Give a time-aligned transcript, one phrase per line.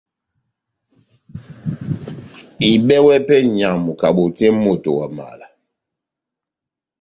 [2.65, 5.47] Ihibɛwɛ pɛhɛ nʼnyamu kabotè moto wa mala